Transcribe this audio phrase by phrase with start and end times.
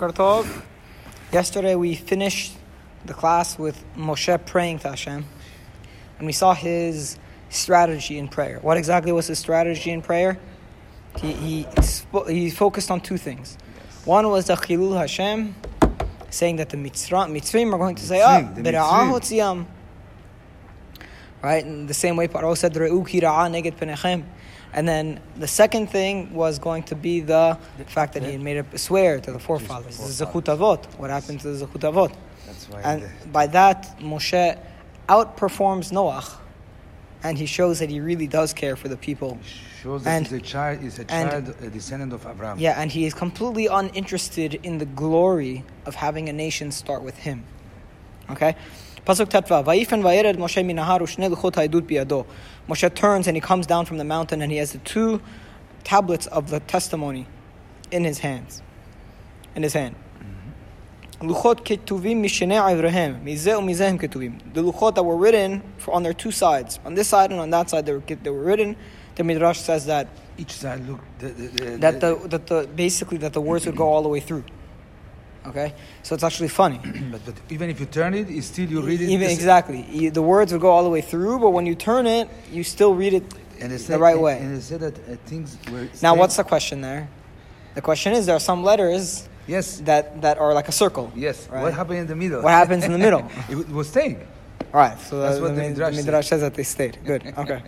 [0.00, 0.62] Boker Tov.
[1.30, 2.54] Yesterday we finished
[3.04, 5.26] the class with Moshe praying to Hashem,
[6.16, 7.18] and we saw his
[7.50, 8.60] strategy in prayer.
[8.62, 10.38] What exactly was his strategy in prayer?
[11.18, 11.66] He, he,
[12.28, 13.58] he focused on two things.
[14.06, 15.54] One was the Chilul Hashem,
[16.30, 19.66] saying that the Mitzra, Mitzrim are going to say, Ah, Bera'ah
[21.42, 21.62] Right?
[21.62, 24.24] In the same way Paro said, Re'u kira'ah neged penechem.
[24.72, 28.58] And then the second thing was going to be the fact that he had made
[28.58, 29.96] a swear to the forefathers.
[29.98, 30.84] The Zechut Avot.
[30.98, 32.12] What happened to the Zechut Avot?
[32.84, 34.58] And by that, Moshe
[35.08, 36.36] outperforms Noach,
[37.22, 39.38] and he shows that he really does care for the people.
[39.82, 42.58] Shows that And- he's a child, he's a and- a descendant of Abraham.
[42.58, 47.18] Yeah, and he is completely uninterested in the glory of having a nation start with
[47.18, 47.44] him.
[48.30, 48.54] Okay?
[49.06, 52.26] Pasuk Tetva, Vayifen vayered Moshe minahar ushne luchot ha'edut biyado.
[52.68, 55.22] Moshe turns and he comes down from the mountain and he has the two
[55.84, 57.26] tablets of the testimony
[57.90, 58.62] in his hands.
[59.54, 59.94] In his hand.
[61.20, 64.52] Luchot ketuvim mishnei evreihem, mizeh u'mizeh ketuvim.
[64.54, 66.78] The luchot that were written for, on their two sides.
[66.84, 68.76] On this side and on that side, they were, they were written.
[69.16, 73.18] The Midrash says that Each side, look, the, the, the, that the that the basically
[73.18, 74.44] that the words would go all the way through.
[75.47, 76.79] Okay, so it's actually funny.
[77.11, 79.09] but, but even if you turn it, it's still you read it.
[79.09, 81.65] Even the s- exactly, You- the words would go all the way through, but when
[81.67, 83.23] you turn it, you still read it
[83.61, 84.37] And they the said, right and- way.
[84.39, 85.81] And they said that uh, things were.
[85.81, 87.07] Now, staying- what's the question there?
[87.75, 89.79] The question is there are some letters Yes.
[89.89, 91.11] that that are like a circle.
[91.15, 91.47] Yes.
[91.51, 91.61] Right.
[91.63, 92.41] What happened in the middle?
[92.41, 93.19] What happens in the middle?
[93.49, 94.17] it w- was staying.
[94.73, 96.05] All right, so That's the, what the, the Mid- Midrash the said.
[96.05, 96.97] Midrash says that they stayed.
[97.05, 97.21] Good.
[97.37, 97.61] Okay.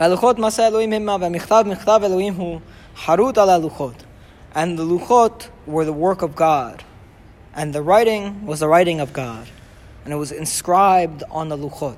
[0.00, 2.60] והלוחות מסע אלוהים המה והמכתב מכתב אלוהים הוא
[2.96, 4.04] חרוט על הלוחות.
[4.57, 6.83] And the luchot were the work of God.
[7.53, 9.47] And the writing was the writing of God.
[10.03, 11.97] And it was inscribed on the luchot.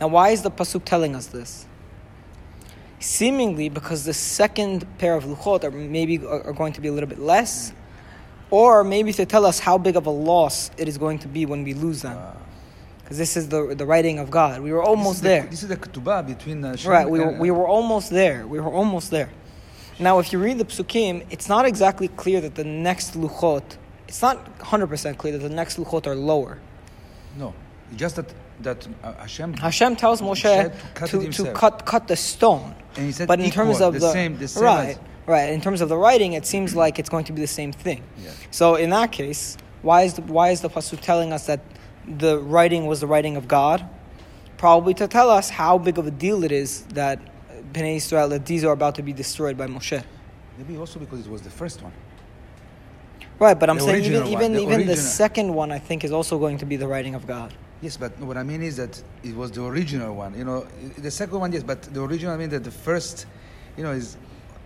[0.00, 1.66] Now why is the Pasuk telling us this?
[3.00, 7.08] Seemingly because the second pair of luchot are maybe are going to be a little
[7.08, 7.72] bit less,
[8.52, 11.46] or maybe to tell us how big of a loss it is going to be
[11.46, 12.16] when we lose them.
[13.02, 14.60] Because this is the, the writing of God.
[14.60, 15.50] We were almost this is there.
[15.50, 18.46] This is the ketubah between uh, Shem Right, we were, we were almost there.
[18.46, 19.30] We were almost there.
[20.00, 23.62] Now, if you read the psukim, it's not exactly clear that the next luchot,
[24.08, 26.58] it's not 100% clear that the next luchot are lower.
[27.36, 27.54] No,
[27.96, 29.54] just that that uh, Hashem.
[29.54, 32.74] Hashem tells Moshe to cut to, to cut, cut the stone.
[32.96, 34.98] And he said but in equal, terms of the the, same- the same right, as-
[35.26, 37.72] right, in terms of the writing, it seems like it's going to be the same
[37.72, 38.02] thing.
[38.22, 38.30] Yeah.
[38.50, 41.60] So in that case, why is the, why is the pasuk telling us that
[42.06, 43.86] the writing was the writing of God?
[44.58, 47.18] Probably to tell us how big of a deal it is that
[47.72, 50.02] Bnei Israel that these are about to be destroyed by Moshe.
[50.58, 51.92] Maybe also because it was the first one.
[53.38, 56.12] Right, but I'm The saying even even the even the second one I think is
[56.12, 57.54] also going to be the writing of God.
[57.80, 60.36] Yes, but what I mean is that it was the original one.
[60.36, 60.66] You know,
[60.98, 62.34] the second one, yes, but the original.
[62.34, 63.24] I mean that the first,
[63.78, 64.18] you know, is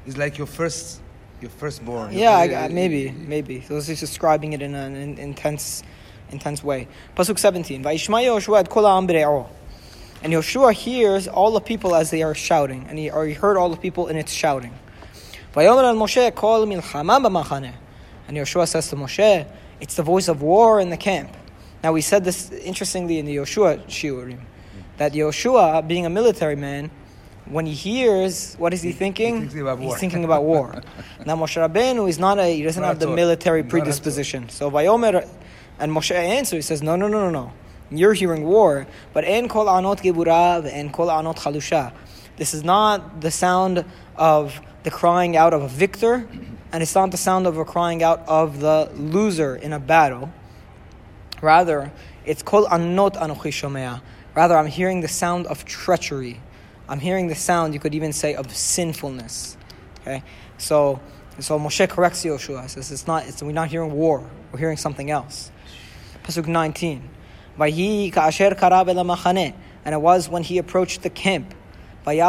[0.06, 1.00] is like your first,
[1.41, 2.12] your firstborn.
[2.12, 3.60] Yeah, I, I, maybe, maybe.
[3.60, 5.84] So it's just describing it in an in, intense,
[6.32, 6.88] intense way.
[7.16, 7.82] Pasuk 17.
[10.24, 13.58] And Yoshua hears all the people as they are shouting, and he, or he heard
[13.58, 14.72] all the people in its shouting.
[15.54, 17.74] Vayomer al Moshe kol milchama b'machaneh.
[18.26, 19.46] And Yoshua says to Moshe,
[19.82, 21.30] it's the voice of war in the camp.
[21.82, 24.40] Now we said this interestingly in the Yoshua shiurim,
[24.96, 26.91] that Yoshua, being a military man,
[27.44, 29.41] when he hears, what is he, He- he thinking?
[29.41, 29.91] thinks about war.
[29.91, 30.80] He's thinking about war.
[31.26, 33.80] now Moshe Rabbeinu is not a, he doesn't Not have the military Not at all.
[33.80, 34.48] predisposition.
[34.48, 35.28] So Vayomer,
[35.78, 37.52] and Moshe answers, he says, no, no, no, no, no.
[37.91, 41.93] You're hearing war, but en kol anot gebura and kol anot chalusha.
[42.37, 43.84] This is not the sound
[44.17, 46.27] of the crying out of a victor,
[46.72, 50.31] and it's not the sound of a crying out of the loser in a battle.
[51.41, 51.93] Rather,
[52.25, 54.03] it's kol anot anochi shomea.
[54.34, 56.41] Rather, I'm hearing the sound of treachery.
[56.89, 59.56] I'm hearing the sound, you could even say, of sinfulness.
[60.01, 60.22] Okay,
[60.59, 61.01] so
[61.41, 62.69] so Moshe corrects Yoshua.
[62.69, 63.27] Says it's not.
[63.27, 64.28] It's, we're not hearing war.
[64.53, 65.51] We're hearing something else.
[66.22, 67.09] Pasuk 19.
[67.56, 67.70] And
[69.94, 71.54] it was when he approached the camp.
[72.06, 72.20] And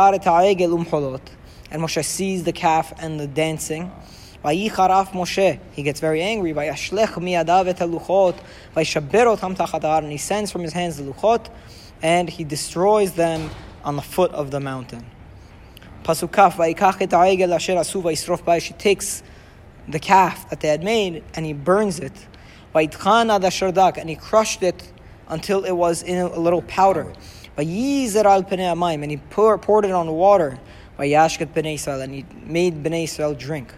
[1.82, 3.92] Moshe sees the calf and the dancing.
[4.44, 5.60] Moshe.
[5.72, 6.52] He gets very angry.
[6.52, 6.76] And
[10.12, 11.50] he sends from his hands the luchot.
[12.04, 13.50] And he destroys them
[13.84, 15.08] on the foot of the mountain.
[16.04, 16.58] Pasuk kaf.
[16.58, 18.68] Vayikach et ha'egel asher asu vayisrof ba'ish.
[18.68, 19.24] He takes
[19.88, 22.28] the calf that they had made and he burns it.
[22.76, 24.92] And he crushed it
[25.30, 27.14] until it was in a little powder.
[27.58, 30.60] Vayizer al penei amayim, and he pour, poured it on water.
[30.98, 33.74] Bnei Israel, and he made bnei Israel drink.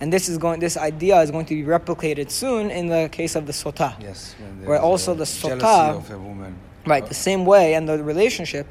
[0.00, 0.58] And this is going.
[0.60, 3.94] This idea is going to be replicated soon in the case of the sota.
[4.00, 4.34] Yes.
[4.38, 6.56] when there also the sota, of a woman.
[6.84, 8.66] Right, the same way, and the relationship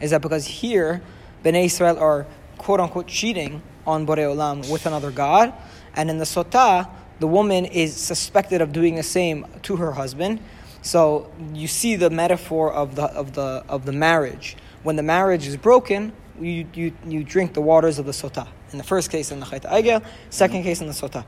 [0.00, 1.00] is that because here,
[1.42, 2.26] Bnei Israel are
[2.58, 5.54] quote unquote cheating on Borei Olam with another god.
[5.96, 6.88] And in the sota,
[7.20, 10.40] the woman is suspected of doing the same to her husband.
[10.84, 14.54] So you see the metaphor of the, of the, of the marriage.
[14.82, 18.46] When the marriage is broken, you, you, you drink the waters of the sota.
[18.70, 21.24] In the first case, in the Chait Agel, second case, in the sota.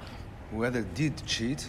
[0.50, 1.66] Whoever did cheat,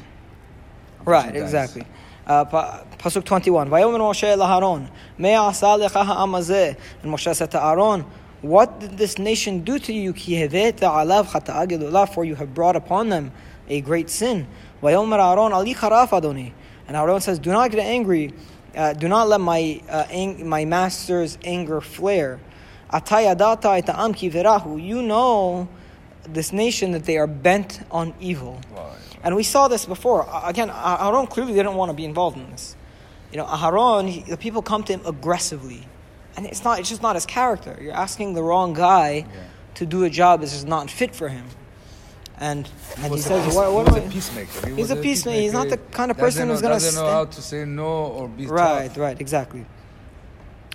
[1.05, 1.85] Right, exactly.
[2.25, 3.69] Uh, Pasuk 21.
[3.69, 6.75] Vayomer Moshe laharon, lecha ha'am hazeh.
[7.01, 8.01] And Moshe said to Aaron,
[8.41, 10.11] What did this nation do to you?
[10.11, 13.31] Ki heveta alav gedolah, for you have brought upon them
[13.69, 14.45] a great sin.
[14.83, 16.51] Vayomer Aaron, ali charaf adoni.
[16.87, 18.33] And our Aaron says, Do not get angry.
[18.75, 22.39] Uh, do not let my, uh, ang- my master's anger flare.
[22.91, 24.81] Atayadata ita'am ki verahu.
[24.83, 25.67] You know
[26.23, 28.59] this nation that they are bent on evil.
[28.75, 28.91] Wow.
[29.23, 30.27] And we saw this before.
[30.43, 32.75] Again, Ah- Aaron clearly didn't want to be involved in this.
[33.31, 35.85] You know, Aaron, he, the people come to him aggressively.
[36.37, 37.77] And it's not it's just not his character.
[37.81, 39.41] You're asking the wrong guy Yeah.
[39.75, 41.45] to do a job that is just not fit for him.
[42.39, 44.67] And and he a says, what, what he do was I- a peacemaker.
[44.69, 45.39] He He's a peacemaker.
[45.41, 48.27] He's not the kind of person who's gonna doesn't know how to say no or
[48.27, 48.97] be Right, tough.
[48.97, 49.65] right, exactly.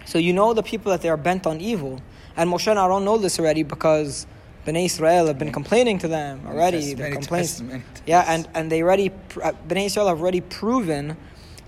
[0.04, 2.00] So you know the people that they are bent on evil.
[2.36, 4.26] And Moshe and Aaron know this already because
[4.66, 6.94] Bnei Israel have been complaining to them already.
[6.94, 7.60] many complaints.
[7.60, 9.10] many Yeah, and, and they already,
[9.42, 11.16] uh, Bnei Israel have already proven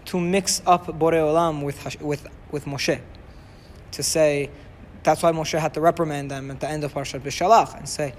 [0.06, 3.00] to mix up Borei Olam with, with, with Moshe.
[3.93, 4.50] To say,
[5.05, 8.14] that's why Moshe had to reprimand them at the end of Parshat Beshalach and say,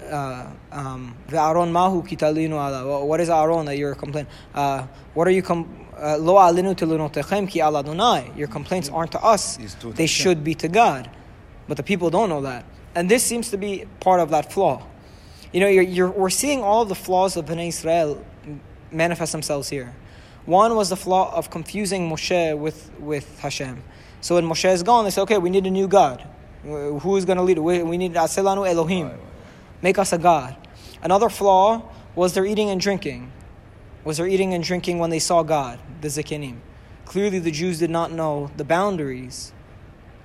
[0.00, 4.30] "Ve'aron mahu kitalinu ala." What is Aaron that you're complaining?
[4.54, 6.76] Uh, what are you com- uh, Lo alinu
[7.50, 8.32] ki ala Adonai.
[8.36, 9.58] Your complaints aren't to us;
[9.94, 11.10] they should be to God.
[11.66, 12.64] But the people don't know that,
[12.94, 14.82] and this seems to be part of that flaw.
[15.52, 18.24] You know, you're, you're, we're seeing all the flaws of Bnei Israel
[18.92, 19.94] manifest themselves here.
[20.44, 23.82] One was the flaw of confusing Moshe with, with Hashem.
[24.20, 26.26] So when Moshe is gone, they say, okay, we need a new God.
[26.64, 27.58] Uh, Who is going to lead?
[27.58, 29.06] We, we need Aselanu Elohim.
[29.06, 29.20] Right, right.
[29.82, 30.56] Make us a God.
[31.02, 31.82] Another flaw
[32.14, 33.32] was their eating and drinking.
[34.04, 36.56] Was their eating and drinking when they saw God, the Zikanim.
[37.04, 39.52] Clearly, the Jews did not know the boundaries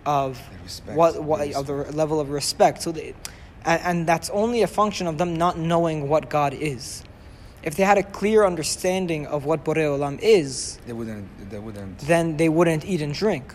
[0.05, 2.81] of The respect, what, the of the level of respect.
[2.81, 3.13] So, they,
[3.65, 7.03] and, and that's only a function of them not knowing what God is.
[7.63, 11.49] If they had a clear understanding of what Borei Olam is, They wouldn't.
[11.49, 11.99] They wouldn't.
[11.99, 13.53] then they wouldn't eat and drink.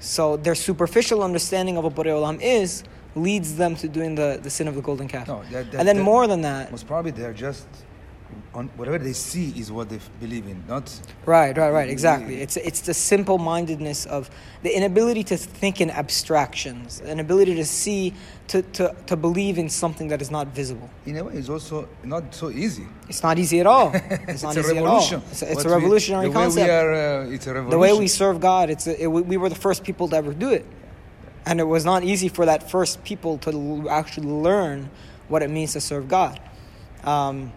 [0.00, 2.82] So their superficial understanding of what Borei Olam is
[3.16, 5.26] leads them to doing the, the sin of the golden calf.
[5.26, 7.66] No, and then more than that, Most probably they're just
[8.54, 10.62] on whatever they see is what they believe in.
[10.66, 10.92] Not
[11.26, 12.40] right, right, right, exactly.
[12.40, 14.30] It's it's the simple mindedness of
[14.62, 18.14] the inability to think in abstractions, an ability to see,
[18.48, 20.88] to, to, to believe in something that is not visible.
[21.04, 21.34] in a way.
[21.34, 22.86] It's also not so easy.
[23.08, 23.92] It's not easy at all.
[24.28, 25.18] It's, not a easy revolution.
[25.18, 25.30] at all.
[25.30, 26.66] It's a, it's a we- revolutionary the way concept.
[26.66, 27.70] We are, uh, it's a revolution.
[27.70, 30.32] the way we serve God, it's a, it, we were the first people to ever
[30.32, 30.64] do it,
[31.46, 34.90] and it was not easy for that first people to actually learn
[35.28, 36.40] what it means to serve God.
[37.04, 37.52] Um,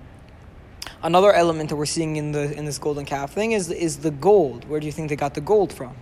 [1.01, 4.11] another element that we're seeing in the in this golden calf thing is is the
[4.11, 4.69] gold.
[4.69, 5.95] Where do you think they got the gold from?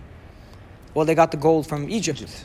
[0.94, 2.20] Well, they got the gold from Egypt.
[2.20, 2.44] Egypt.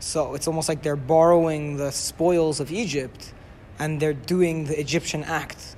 [0.00, 3.32] So it's almost like they're borrowing the spoils of Egypt,
[3.78, 5.69] and they're doing the Egyptian act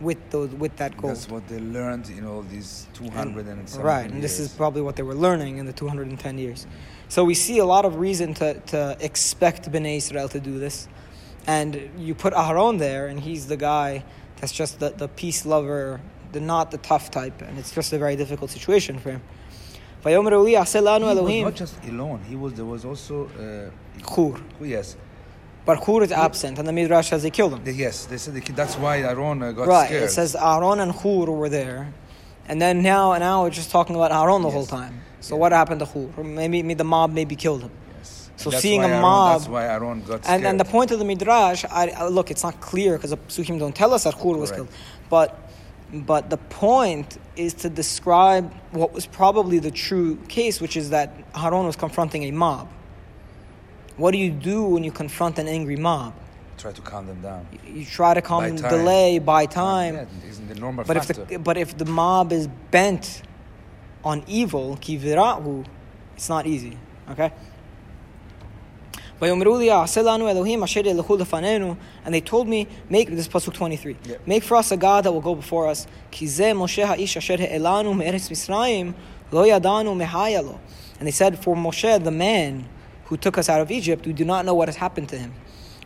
[0.00, 1.14] with those with that gold.
[1.14, 4.10] That's what they learned in all these 200 and, and right.
[4.10, 6.66] And this is probably what they were learning in the 210 years.
[7.08, 10.88] So we see a lot of reason to, to expect Bnei Israel to do this,
[11.46, 14.04] and you put Aharon there, and he's the guy
[14.36, 16.00] that's just the, the peace lover,
[16.32, 19.22] the not the tough type, and it's just a very difficult situation for him.
[21.28, 24.40] He was not just Elon; he was there was also uh, Chur.
[24.62, 24.96] Yes,
[25.64, 28.06] but Hur is absent and the Midrash says they killed him yes.
[28.06, 30.02] They said the kid, that's why Aaron uh, got right scared.
[30.04, 31.92] it says Aaron and Hur were there
[32.48, 34.54] and then now now we're just talking about Aaron the Yes.
[34.54, 35.40] whole time so Yeah.
[35.40, 38.30] what happened to Hur maybe, maybe the mob maybe killed him Yes.
[38.36, 40.36] So That's seeing a Aaron- mob- That's why Aaron got And, scared.
[40.36, 43.18] and then the point of the midrash, I, I- look, it's not clear because the
[43.18, 44.56] psukim don't tell us that Hur was Correct.
[44.56, 44.68] killed,
[45.10, 45.36] but
[45.92, 51.08] but the point is to describe what was probably the true case, which is that
[51.34, 52.68] Harun was confronting a mob.
[53.96, 56.14] What do you do when you confront an angry mob?
[56.58, 57.46] Try to calm them down.
[57.66, 58.70] You, try to calm by them, time.
[58.70, 59.94] delay by time.
[59.94, 60.96] Yeah, isn't the normal but.
[60.96, 63.22] If the, but if the mob is bent
[64.04, 65.64] on evil, kivirahu,
[66.16, 66.76] it's not easy.
[67.10, 67.32] Okay?
[69.22, 69.32] And
[72.06, 73.96] they told me, make this pasuk twenty three.
[74.04, 74.16] Yeah.
[74.24, 75.86] Make for us a God that will go before us.
[76.12, 76.22] And
[81.06, 82.66] they said, for Moshe, the man
[83.10, 85.32] who took us out of Egypt, we do not know what has happened to him.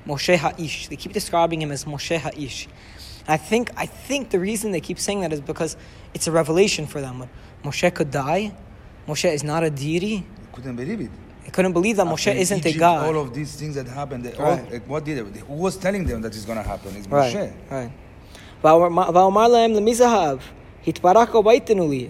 [0.06, 0.88] Moshe Ha'ish.
[0.88, 2.68] They keep describing him as Moshe Ha'ish.
[3.26, 5.76] And I think, I think the reason they keep saying that is because
[6.12, 7.28] it's a revelation for them.
[7.64, 8.54] Moshe could die,
[9.08, 10.26] Moshe is not a deity.
[10.52, 11.10] I couldn't believe it.
[11.44, 13.06] They couldn't believe that Moshe isn't Egypt, a god.
[13.06, 14.60] All of these things that happened, they, right.
[14.60, 16.94] all, like, what did they, who was telling them that it's going to happen?
[16.94, 17.34] It's Moshe.
[17.34, 17.52] Right.
[17.70, 17.90] right.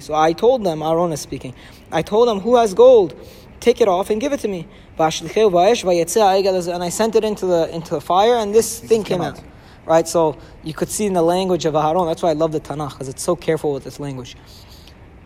[0.01, 1.55] So I told them, Aaron is speaking,
[1.93, 3.15] I told them, who has gold?
[3.61, 4.67] take it off and give it to me.
[4.99, 5.05] And
[6.83, 9.39] I sent it into the into the fire, and this thing came out.
[9.39, 9.45] out.
[9.87, 12.07] Right, so you could see in the language of Aaron.
[12.07, 14.35] That's why I love the Tanakh because it's so careful with this language.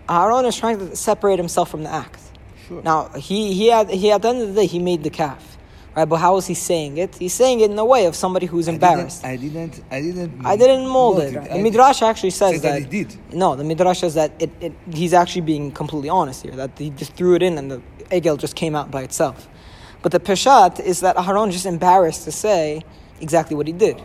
[0.09, 2.21] Aaron is trying to separate himself from the act.
[2.67, 2.83] Sure.
[2.83, 5.58] Now he he had he at the end of the day he made the calf.
[5.97, 7.17] Right, but how is he saying it?
[7.17, 9.25] He's saying it in a way of somebody who's embarrassed.
[9.25, 9.83] I didn't.
[9.91, 10.47] I didn't.
[10.47, 11.33] I didn't mold it.
[11.33, 13.17] The Midrash actually says, says that he did.
[13.33, 16.91] No, the Midrash says that it, it, he's actually being completely honest here, that he
[16.91, 19.49] just threw it in and the egel just came out by itself.
[20.03, 22.83] But the Peshat is that Aharon just embarrassed to say
[23.21, 24.01] exactly what he did.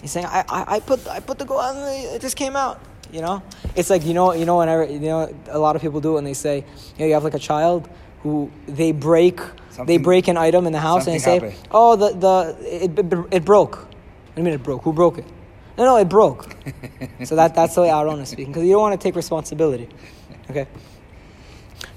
[0.00, 2.80] He's saying, I, I, I put I put the gold and it just came out.
[3.12, 3.42] You know?
[3.76, 6.18] It's like, you know, you know, whenever, you know, a lot of people do it
[6.18, 7.88] and they say, you know, you have like a child
[8.22, 9.40] who they break,
[9.84, 11.54] they break an item in the house and they say, happened.
[11.70, 13.76] oh, the, the, it, it, it broke.
[13.76, 13.90] What
[14.34, 14.82] do you mean it broke?
[14.82, 15.26] Who broke it?
[15.76, 16.56] No, no, it broke.
[17.24, 19.88] so that, that's the way Aaron is speaking, because you don't want to take responsibility.
[20.50, 20.66] Okay.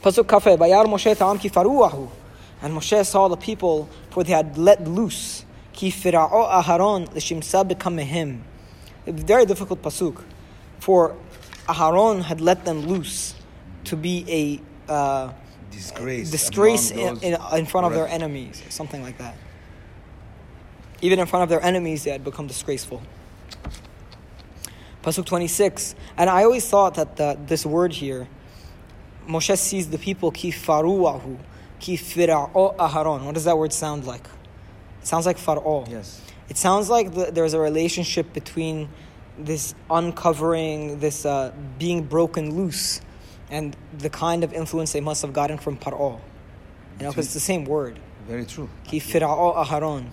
[0.01, 2.09] Pasuk kafe, Bayar Moshe ta'am.
[2.61, 5.45] And Moshe saw the people, for they had let loose.
[5.71, 7.99] Ki fira'o Aharon l'shimsa b'kamehim.
[7.99, 8.43] A hymn.
[9.05, 10.23] It was very difficult pasuk.
[10.79, 11.15] For
[11.67, 13.33] Aharon had let them loose
[13.85, 14.25] to be
[14.87, 15.31] a uh,
[15.71, 16.31] Disgrace.
[16.31, 19.35] disgrace in, in, in front of their enemies, or something like that.
[21.01, 23.01] Even in front of their enemies, they had become disgraceful.
[25.03, 25.95] Pasuk 26.
[26.17, 28.27] And I always thought that the, this word here,
[29.27, 31.37] Moshe sees the people, ki faruahu,
[31.79, 33.23] ki fira'o aharon.
[33.23, 34.27] What does that word sound like?
[35.01, 35.89] It sounds like far'o.
[35.89, 36.21] Yes.
[36.49, 38.89] It sounds like the, there's a relationship between
[39.37, 43.01] this uncovering, this uh, being broken loose,
[43.49, 46.19] and the kind of influence they must have gotten from Par'o.
[46.99, 47.99] You know, because it's the same word.
[48.27, 48.69] Very true.
[48.83, 50.09] Ki fir'o aharon.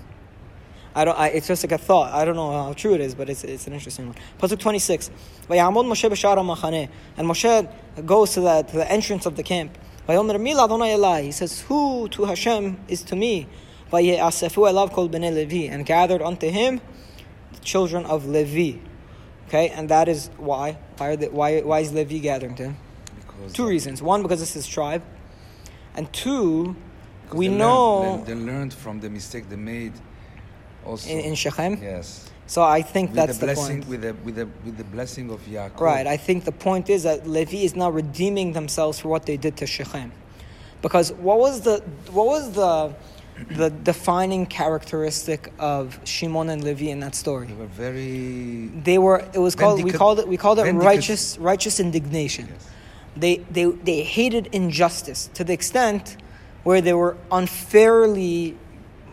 [0.94, 1.18] I don't.
[1.18, 2.14] I, it's just like a thought.
[2.14, 4.16] I don't know how true it is, but it's, it's an interesting one.
[4.38, 5.10] Pasuk twenty six.
[5.50, 6.88] Vayamod Moshe b'shara machaneh,
[7.18, 9.76] and Moshe goes to the to the entrance of the camp.
[10.08, 11.24] Vayomer mil Adonai elai.
[11.24, 13.46] He says, "Who to Hashem is to me."
[13.92, 16.80] Vayeasefu elav kol bnei Levi, and gathered unto him
[17.52, 18.78] the children of Levi.
[19.48, 20.78] Okay, and that is why.
[20.96, 22.76] Why are they, why why is Levi gathering to him?
[23.52, 24.02] Two uh, reasons.
[24.02, 25.02] One, because it's his tribe,
[25.94, 26.76] and two,
[27.32, 29.92] we they know learned, they, they learned from the mistake they made.
[30.84, 31.10] Also.
[31.10, 31.82] in, in Shechem.
[31.82, 32.30] Yes.
[32.46, 33.88] So I think With that's the the, blessing, point.
[33.88, 35.80] with the with the with the blessing of Yaakov.
[35.80, 36.06] Right.
[36.06, 39.56] I think the point is that Levi is now redeeming themselves for what they did
[39.56, 40.12] to Shechem,
[40.80, 42.94] because what was the what was the
[43.50, 47.48] the defining characteristic of Shimon and Levi in that story?
[47.48, 48.68] They were very.
[48.84, 49.28] They were.
[49.34, 49.82] It was called.
[49.82, 50.28] We called it.
[50.28, 52.46] We called it righteous righteous indignation.
[52.48, 52.68] Yes.
[53.16, 56.16] They they they hated injustice to the extent
[56.64, 58.56] where they were unfairly.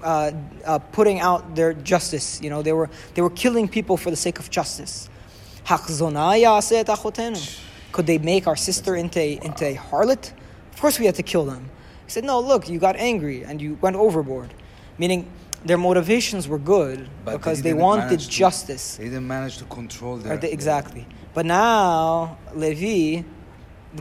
[0.03, 0.31] Uh,
[0.65, 4.17] uh, putting out their justice, you know, they were they were killing people for the
[4.17, 5.07] sake of justice.
[5.65, 7.39] "Hachzona ya'aseh et achotenu."
[7.93, 10.33] Could they make our sister into a, into a harlot?
[10.73, 11.69] Of course, we had to kill them.
[12.05, 14.53] He said, "No, look, you got angry and you went overboard,"
[14.97, 15.25] meaning
[15.63, 18.97] their motivations were good But because they, didn't wanted to- justice.
[18.97, 20.35] They didn't manage to control their.
[20.35, 21.07] they- exactly.
[21.33, 23.23] But now Levi,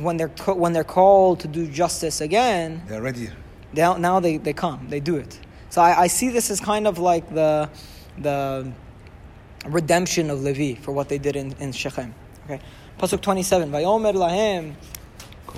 [0.01, 3.31] when they're co- when they're called to do justice again, They're ready.
[3.73, 5.39] now now they, they come, they do it.
[5.71, 7.69] So I, I see this as kind of like the
[8.19, 8.73] the
[9.67, 12.15] redemption of Levi for what they did in, in Shechem.
[12.45, 12.61] Okay.
[12.99, 13.71] Pasuk 27.
[13.71, 14.75] Vayomer lahem.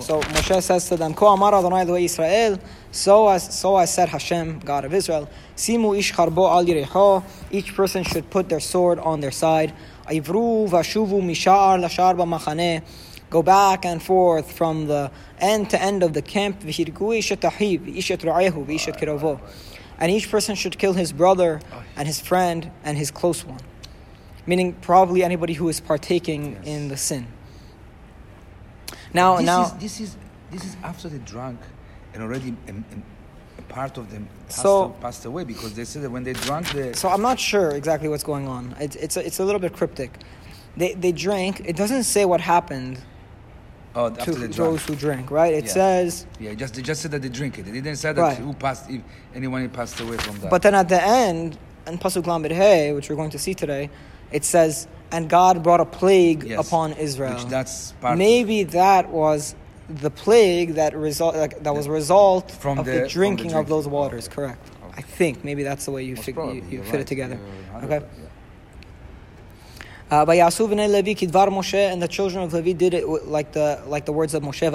[0.01, 2.59] So Moshe says to them, Ko amar Adonai Israel,
[2.91, 7.23] so I, so as said Hashem, God of Israel, Simu ish charbo al yirecho,
[7.53, 9.73] each person should put their sword on their side.
[10.09, 12.83] Ivru vashuvu mishar lashar b'machaneh,
[13.35, 15.11] go back and forth from the
[15.41, 19.41] end to end of the camp, v'hirgu ishet ahiv, ishet ru'ehu, v'ishet kirovo.
[19.99, 21.61] And each person should kill his brother
[21.97, 23.65] and his friend and his close one.
[24.47, 26.67] Meaning probably anybody who is partaking Yes.
[26.73, 27.27] in the sin.
[29.13, 30.17] Now, this now, is, this is
[30.53, 31.59] this is after they drank,
[32.13, 33.03] and already um, um,
[33.59, 36.65] a part of them passed, So- passed away because they said that when they drank
[36.77, 38.63] the So I'm not sure exactly what's going on.
[38.79, 40.11] It's it's a, it's a little bit cryptic.
[40.77, 41.53] They they drank.
[41.71, 42.95] It doesn't say what happened
[43.95, 45.55] oh to those who drink, right?
[45.55, 45.73] It Yeah.
[45.73, 47.65] says, Yeah, just they just said that they drink it.
[47.65, 48.37] They didn't say that Right.
[48.39, 49.01] who passed, if
[49.35, 50.51] anyone who passed away from that.
[50.51, 53.91] but then at the end, in Pasuk Lamed Hey, which we're going to see today,
[54.33, 56.67] it says, "And God brought a plague Yes.
[56.67, 59.55] upon Israel." Which that's part Maybe that was
[59.89, 63.09] the plague that result like, that was a result From of the- the, from the
[63.11, 63.93] drinking of those drinking.
[63.93, 64.29] waters.
[64.29, 64.59] Correct.
[64.83, 67.01] Oh, I think maybe that's the way you fig- you, you fit right.
[67.01, 67.39] it together.
[67.85, 68.01] Okay.
[70.15, 74.05] Uh, Vayasuvene Levi kidvar Moshe, and the children of Levi did it like the like
[74.05, 74.71] the words of Moshe.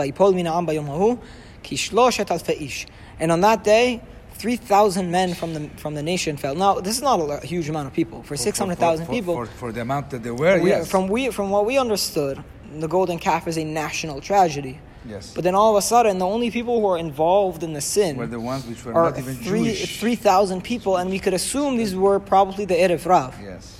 [1.64, 2.88] Fe'ish.
[3.22, 4.02] And on that day,
[4.34, 6.56] three thousand men from the from the nation fell.
[6.56, 8.22] Now, this is not a huge amount of people.
[8.24, 10.92] For, six hundred thousand people, for, for, the amount that they were, we, yes.
[10.92, 12.44] From we from what we understood,
[12.78, 14.82] the golden calf is a national tragedy.
[15.08, 15.34] Yes.
[15.34, 18.18] But then all of a sudden, the only people who are involved in the sin
[18.18, 20.00] were the ones which were not even three, Jewish.
[20.02, 23.40] Three thousand people, and we could assume these were probably the Erev Rav.
[23.42, 23.79] Yes.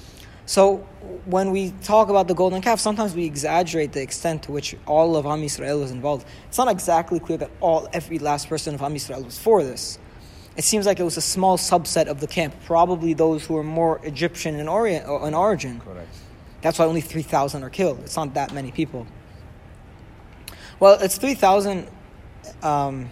[0.50, 0.78] So
[1.26, 5.16] when we talk about the golden calf, sometimes we exaggerate the extent to which all
[5.16, 6.26] of Am Yisrael was involved.
[6.48, 10.00] It's not exactly clear that all every last person of Am Yisrael was for this.
[10.58, 13.64] It seems like it was a small subset of the camp, probably those who were
[13.64, 15.82] more Egyptian in, orient, in origin.
[15.82, 16.18] Correct.
[16.62, 18.00] That's why only 3,000 are killed.
[18.00, 19.06] It's not that many people.
[20.80, 21.88] Well, it's 3,000.
[22.64, 23.12] Um,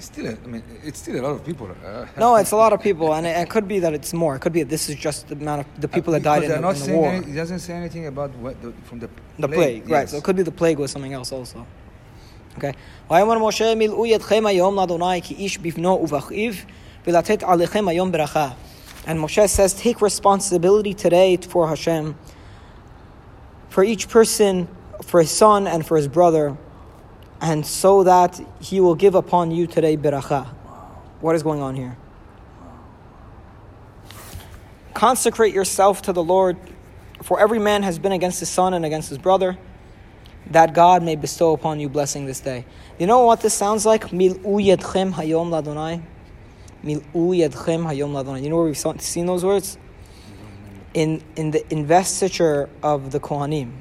[0.00, 1.70] It's still, a, I mean, it's still a lot of people.
[1.70, 4.36] Uh, no, it's a lot of people, and it, it could be that it's more.
[4.36, 6.56] It could be that this is just the amount of the people that died Because
[6.56, 7.12] in, they're the, not in the saying war.
[7.12, 9.08] Any, it doesn't say anything about what the, from the
[9.38, 10.06] The plague, right.
[10.08, 10.26] So it yes.
[10.26, 11.66] could be the plague was something else also.
[12.58, 12.72] Okay.
[13.10, 16.52] ויאמר משה מילאו ידכם היום לאדוני כי איש בבנו ובאחיו
[17.06, 18.48] ולתת עליכם היום ברכה.
[19.06, 22.16] And Moshe says, take responsibility today for Hashem,
[23.70, 24.66] for each person,
[25.04, 26.56] for his son and for his brother,
[27.41, 30.45] and so that he will give upon you today beracha.
[31.19, 31.97] What is going on here?
[34.93, 36.57] Consecrate yourself to the Lord,
[37.23, 39.57] for every man has been against his son and against his brother,
[40.51, 42.65] that God may bestow upon you blessing this day.
[42.99, 44.05] You know what this sounds like?
[44.09, 46.03] Mil'u yadchem hayom ladonai.
[46.83, 48.43] Mil'u yadchem hayom ladonai.
[48.43, 49.77] You know where we've seen those words?
[50.93, 53.71] In, in the investiture of the Kohanim.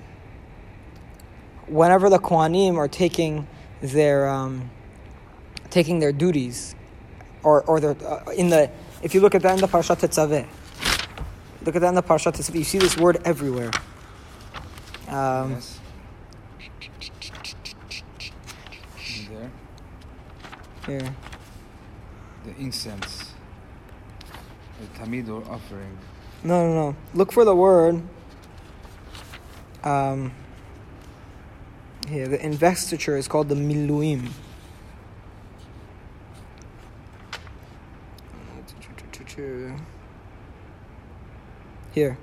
[1.71, 3.47] Whenever the Kohanim are taking
[3.81, 4.71] their, um,
[5.71, 6.75] taking their duties,
[7.45, 8.69] or, or their, uh, in the,
[9.03, 10.47] if you look at that in the Parshat Tetzaveh,
[11.65, 13.71] look at that in the Parshat Tetzaveh, you see this word everywhere.
[15.09, 15.79] Um, yes.
[19.29, 19.51] There,
[20.87, 21.15] Here.
[22.45, 23.33] the incense,
[24.81, 25.97] the tamid or offering.
[26.43, 26.97] No, no, no.
[27.15, 28.03] Look for the word.
[29.85, 30.33] Um,
[32.11, 34.29] here, the investiture is called the miluim.
[41.93, 42.19] Here.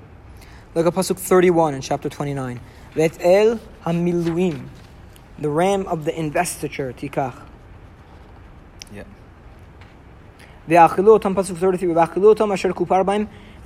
[0.76, 2.60] Look at Pasuk 31 in chapter 29.
[2.94, 4.68] Vet el hamiluim,
[5.40, 7.34] the ram of the investiture, tikach.
[8.94, 9.04] Yeah.
[10.68, 11.94] Pasuk 33,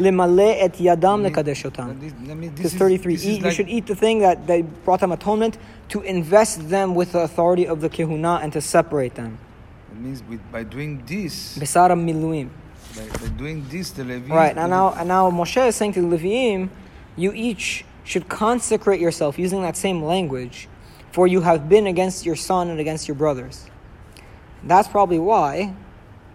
[0.01, 2.55] Limale et yadam lekadesh otam.
[2.55, 5.57] Because 33, eat, like, you should eat the thing that, they brought them atonement
[5.89, 9.37] to invest them with the authority of the kehuna and to separate them.
[9.91, 11.57] It means with, by doing this.
[11.57, 12.49] Besaram miluim.
[12.95, 14.29] By, by doing this, the Levim.
[14.29, 16.69] Right, and now, and now Moshe is saying to the Levim,
[17.15, 20.67] you each should consecrate yourself using that same language,
[21.11, 23.69] for you have been against your son and against your brothers.
[24.63, 25.73] That's probably why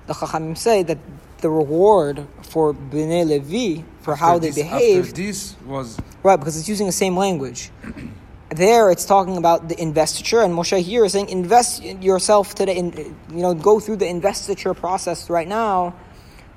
[0.06, 0.98] the Chachamim say that
[1.38, 6.58] the reward for Bnei Levi, for after how they this, behaved, this was Right, because
[6.58, 7.70] it's using the same language.
[8.48, 13.16] There, it's talking about the investiture, and Moshe here is saying, invest yourself today, in,
[13.28, 15.96] you know, go through the investiture process right now,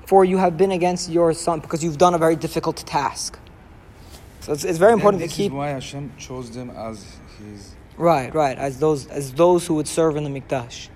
[0.06, 3.40] for you have been against your son because you've done a very difficult task.
[4.38, 7.04] So it's, it's very and important to keep is why Hashem chose them as
[7.38, 7.74] His.
[7.96, 10.88] right, right, as those as those who would serve in the mikdash.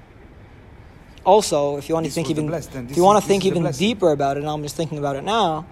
[1.24, 3.70] Also, if you want to This think even blessed, if you want to think even
[3.72, 5.66] deeper about it, and I'm just thinking about it now.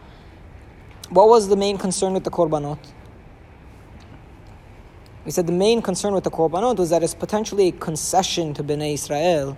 [1.10, 2.78] What was the main concern with the korbanot?
[5.26, 8.64] We said the main concern with the korbanot was that it's potentially a concession to
[8.64, 9.56] Bnei Israel,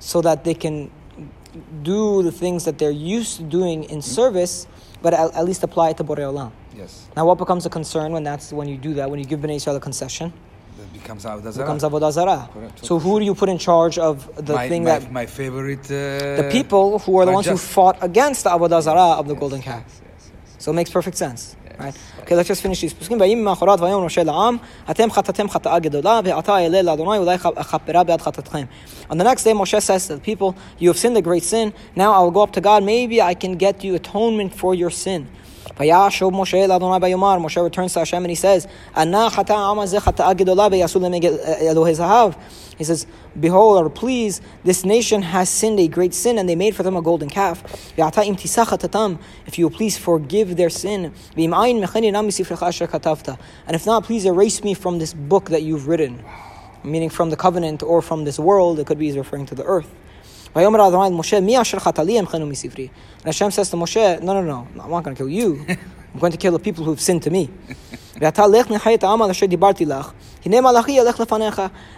[0.00, 0.90] so that they can
[1.82, 4.66] do the things that they're used to doing in service,
[5.02, 6.50] but at, at least apply it to Borei Olam.
[6.76, 9.10] Yes, Now, what becomes a concern when that's when you do that?
[9.10, 10.32] When you give Bnei Israel a concession,
[10.77, 11.39] that becomes out.
[11.39, 12.49] it becomes avodah zarah.
[12.53, 12.85] Correct.
[12.85, 14.15] So, who do you put in charge of
[14.45, 15.85] the my, thing my, that my favorite.
[15.85, 19.11] Uh, the people who are the are ones who just- fought against the avodah zarah
[19.19, 19.83] of the Yes, golden calf?
[19.87, 20.55] Yes, yes, yes.
[20.63, 21.55] So it makes perfect sense.
[21.65, 21.79] Yes.
[21.79, 21.95] Right?
[22.21, 23.19] Okay, let's just finish these פסוקים.
[23.21, 24.57] ויהי ממחרת ויאמר משה לעם,
[24.91, 28.65] אתם חטאתם חטאה גדולה, ועתה אעלה לאדוני אולי אכפרה בעד חטאתכם.
[29.09, 31.71] On the next day, Moshe says to the people, You have sinned a great sin.
[31.95, 32.83] Now I will go up to God.
[32.83, 35.27] Maybe I can get you atonement for your sin.
[35.76, 37.40] Vayashov Moshe Adonai Bayomar.
[37.40, 42.36] Moshe returns to Hashem and he says, chata amazeh chata eh, eh, Elohe Zahav.
[42.76, 43.06] He says,
[43.38, 46.96] Behold, or please, this nation has sinned a great sin, and they made for them
[46.96, 47.62] a golden calf.
[47.96, 51.14] If you will please forgive their sin.
[51.36, 51.54] And
[53.68, 56.24] if not, please erase me from this book that you've written.
[56.84, 59.64] Meaning from the covenant or from this world, it could be he's referring to the
[59.64, 59.88] earth.
[60.54, 60.64] And
[63.24, 65.64] Hashem says to Moshe, No, no, no, I'm not going to kill you.
[65.68, 67.48] I'm going to kill the people who've sinned to me.
[68.20, 68.34] And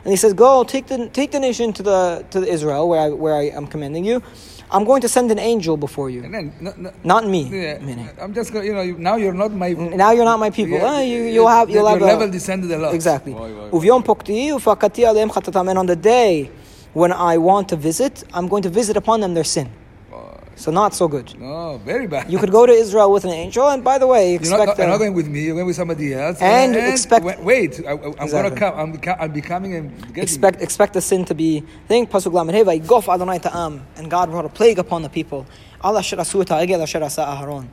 [0.07, 3.35] he says, Go, take the, take the nation to, the, to Israel, where I, where
[3.35, 4.23] I am commanding you.
[4.71, 6.23] I'm going to send an angel before you.
[6.23, 7.43] Then, no, no, not me.
[7.45, 7.79] Yeah.
[8.21, 9.73] I'm just going, you know, you, now you're not my...
[9.73, 10.79] Now you're not my people.
[10.79, 11.69] Yeah, uh, you, you'll have...
[11.69, 12.95] You'll have level a, descended a lot.
[12.95, 13.33] Exactly.
[13.33, 13.71] Boy, boy, boy,
[15.69, 16.51] and on the day
[16.95, 19.71] when I want to visit, I'm going to visit upon them their sin.
[20.57, 21.37] So not so good.
[21.39, 22.31] No, very bad.
[22.31, 24.79] You could go to Israel with an angel, and by the way, You're expect not,
[24.79, 25.47] you're not going with me.
[25.47, 26.41] You're going with somebody else.
[26.41, 28.29] And expect- Wait, I, am Exactly.
[28.31, 28.75] gonna come.
[28.79, 32.07] I'm, I'm becoming and expect expect the sin to be thing.
[32.07, 35.45] Pasuk lamed vayigof Adonai ta'am, and God brought a plague upon the people.
[35.81, 37.67] Allah shirasu et ha'egel asher asa Aharon.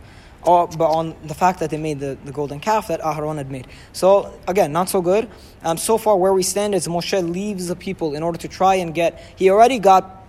[0.43, 3.51] Or, but on the fact that they made the, the golden calf that Aharon had
[3.51, 3.67] made.
[3.93, 5.29] So again, not so good.
[5.63, 8.75] Um, so far, where we stand is Moshe leaves the people in order to try
[8.75, 9.21] and get.
[9.35, 10.25] He already got.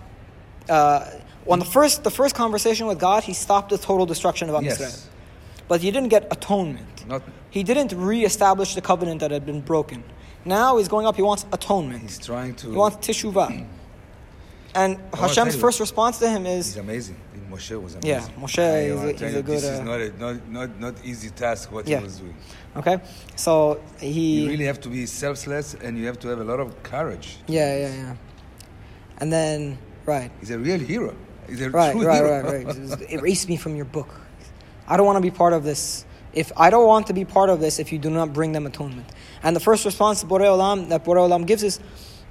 [0.69, 1.09] Uh,
[1.45, 4.63] on the first the first conversation with God, he stopped the total destruction of Am
[4.63, 4.79] Yes.
[4.79, 5.07] Yisrael.
[5.67, 7.07] But he didn't get atonement.
[7.07, 7.23] Not.
[7.49, 10.03] He didn't re-establish the covenant that had been broken.
[10.45, 11.15] Now he's going up.
[11.15, 12.01] He wants atonement.
[12.01, 12.71] He's trying to.
[12.71, 13.65] He wants teshuvah.
[14.75, 16.65] And Hashem's first response to him is.
[16.65, 17.17] He's is, amazing.
[17.53, 18.09] Moshe was amazing.
[18.09, 20.79] Yeah, Moshe I is a- you, a good, This is uh, not a not, not
[20.79, 21.99] not easy task what Yeah.
[21.99, 22.35] he was doing.
[22.77, 22.97] okay,
[23.35, 24.41] so he.
[24.41, 27.37] You really have to be selfless, and you have to have a lot of courage.
[27.47, 28.15] yeah, yeah, yeah.
[29.19, 31.15] And then, right, He's a real hero.
[31.47, 32.43] He's a right, true right, hero.
[32.43, 32.75] right, right.
[32.75, 34.09] Just Erase me from your book.
[34.87, 36.05] I don't want to be part of this.
[36.33, 38.65] If I don't want to be part of this, if you do not bring them
[38.65, 39.07] atonement,
[39.43, 41.79] and the first response Borei Olam, that Borei Olam gives is,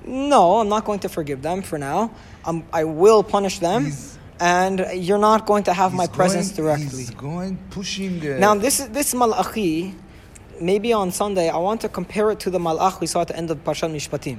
[0.05, 2.11] no, I'm not going to forgive them for now.
[2.45, 6.53] I'm, I will punish them, He's- and you're not going to have my He's presence
[6.53, 6.99] going- directly.
[6.99, 8.21] He's going pushing.
[8.27, 9.95] Uh, Now this is this malachi.
[10.61, 13.37] Maybe on Sunday I want to compare it to the malach we saw at the
[13.37, 14.39] end of Parshat Mishpatim.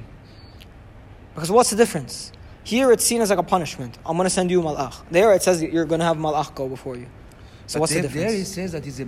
[1.35, 2.31] Because what's the difference?
[2.63, 3.97] Here it's seen as like a punishment.
[4.05, 4.95] I'm going to send you malach.
[5.11, 7.07] There it says you're going to have malach go before you.
[7.67, 8.47] So but what's there, the There he difference?
[8.49, 9.07] says that he's a.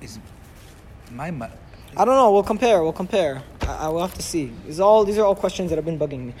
[0.00, 0.18] Is
[1.12, 1.48] my ma-
[1.98, 2.30] I don't know.
[2.30, 2.82] We'll compare.
[2.82, 3.42] We'll compare.
[3.62, 4.52] I, I will have to see.
[4.66, 6.34] These all these are all questions that have been bugging me.